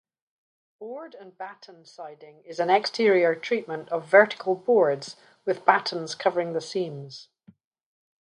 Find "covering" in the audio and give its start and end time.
6.15-6.53